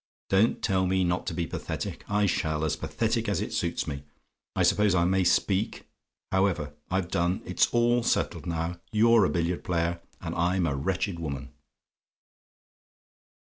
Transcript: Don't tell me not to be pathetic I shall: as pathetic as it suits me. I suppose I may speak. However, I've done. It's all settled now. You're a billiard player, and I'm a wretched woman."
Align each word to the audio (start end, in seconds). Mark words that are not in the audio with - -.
Don't 0.29 0.63
tell 0.63 0.87
me 0.87 1.03
not 1.03 1.27
to 1.27 1.33
be 1.35 1.45
pathetic 1.45 2.03
I 2.09 2.25
shall: 2.25 2.65
as 2.65 2.75
pathetic 2.75 3.29
as 3.29 3.39
it 3.39 3.53
suits 3.53 3.85
me. 3.85 4.01
I 4.55 4.63
suppose 4.63 4.95
I 4.95 5.05
may 5.05 5.23
speak. 5.23 5.85
However, 6.31 6.73
I've 6.89 7.09
done. 7.11 7.43
It's 7.45 7.67
all 7.67 8.01
settled 8.01 8.47
now. 8.47 8.79
You're 8.91 9.25
a 9.25 9.29
billiard 9.29 9.63
player, 9.63 10.01
and 10.19 10.33
I'm 10.33 10.65
a 10.65 10.75
wretched 10.75 11.19
woman." 11.19 11.49